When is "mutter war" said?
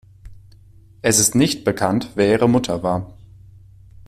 2.49-3.15